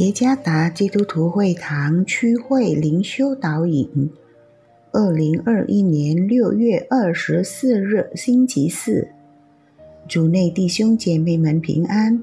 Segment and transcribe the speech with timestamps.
[0.00, 4.10] 耶加达基督徒会堂区会灵修导引，
[4.92, 9.08] 二零二一年六月二十四日星期四，
[10.08, 12.22] 主内弟兄姐妹们平安。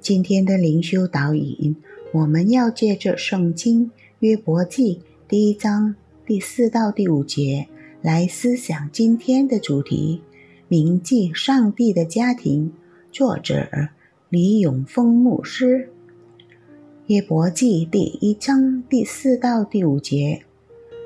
[0.00, 1.74] 今天的灵修导引，
[2.12, 5.94] 我们要借着圣经约伯记第一章
[6.26, 7.68] 第四到第五节
[8.02, 10.20] 来思想今天的主题：
[10.68, 12.70] 铭记上帝的家庭。
[13.10, 13.66] 作者
[14.28, 15.88] 李永峰牧师。
[17.08, 20.40] 约伯记第一章第四到第五节，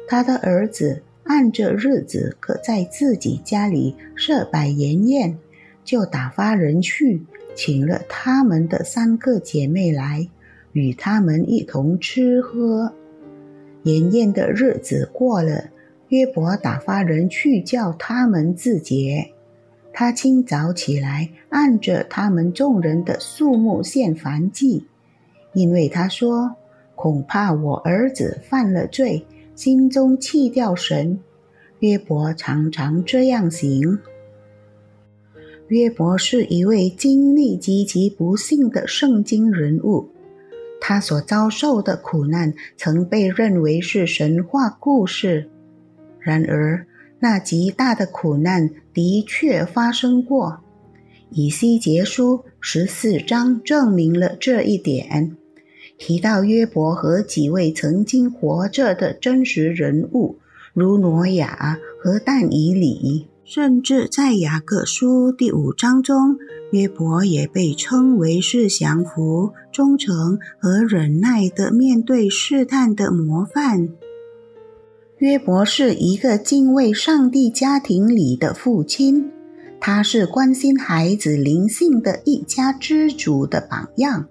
[0.07, 5.39] 他的儿子按着日子可在自己家里设摆筵宴，
[5.85, 7.23] 就打发人去
[7.55, 10.29] 请了他们的三个姐妹来，
[10.73, 12.93] 与他们一同吃喝。
[13.83, 15.71] 筵宴的日子过了，
[16.09, 19.31] 约伯打发人去叫他们自洁。
[19.95, 24.85] 他清早起来，按着他们众人的数目献燔祭。
[25.57, 26.55] 因为他说
[26.95, 31.19] ：“恐怕我儿子犯了罪，心中弃掉神。”
[31.81, 33.99] 约伯常常这样行。
[35.69, 40.11] 约伯是一位经历极其不幸的圣经人物，
[40.79, 45.49] 他所遭受的苦难曾被认为是神话故事。
[46.21, 46.87] 然而，
[47.19, 50.61] 那极大的苦难的确发生过。
[51.31, 55.37] 以西结书十四章证明了这一点。
[55.99, 60.37] 提到约伯和几位曾经活着的真实人物，
[60.75, 66.37] 如挪亚和但以理，甚至在雅各书第五章中，
[66.71, 73.89] 约伯也被称为是降服、忠诚和忍耐的面对试探的模范。
[75.19, 79.31] 约伯是一个敬畏上帝家庭里的父亲，
[79.81, 84.29] 他是关心孩子灵性的一家之主的榜样。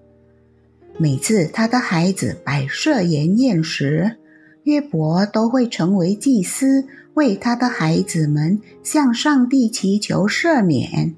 [0.97, 4.16] 每次他的孩子摆设筵宴时，
[4.63, 6.85] 约伯都会成为祭司，
[7.16, 11.13] 为他的孩子们向上帝祈求赦免。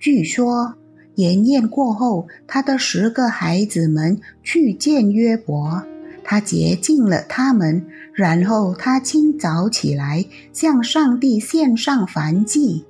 [0.00, 0.74] 据说
[1.14, 5.80] 筵宴过后，他的十个孩子们去见约伯，
[6.24, 12.84] 他洁净了他们，然后他清早起来向上帝献上燔祭，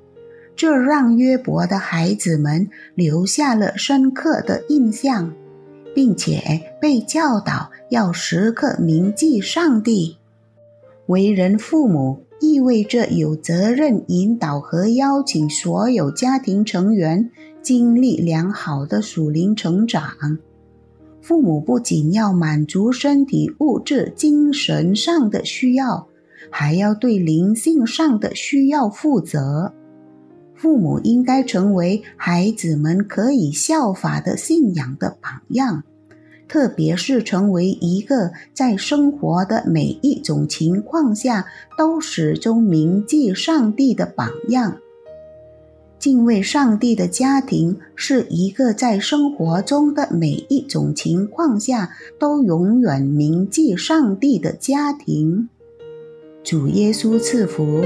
[0.57, 5.31] 这让约伯的孩子们留下了深刻的印象。
[5.95, 10.17] 并且被教导要时刻铭记上帝。
[11.07, 17.31] 为人父母意味着有责任引导和邀请所有家庭成员
[17.61, 20.39] 经历良好的属灵成长。
[21.21, 26.09] 父母不仅要满足身体、物质、精神上的需要，
[26.51, 29.73] 还要对灵性上的需要负责。
[30.63, 35.83] 父母应该成为孩子们可以效法的信仰的榜样，
[36.47, 41.47] 特别是成为一个在生活的每一种情况下
[41.77, 44.79] 都始终铭记上帝的榜样。
[45.99, 51.91] 敬畏上帝的家庭是一个在生活中的每一种情况下
[52.21, 55.49] 都永远铭记上帝的家庭。
[56.45, 57.83] 主耶稣赐福。